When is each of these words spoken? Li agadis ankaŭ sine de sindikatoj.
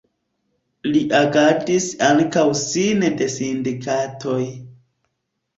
Li 0.93 1.01
agadis 1.17 1.85
ankaŭ 2.07 2.45
sine 2.63 3.13
de 3.21 3.29
sindikatoj. 3.35 4.43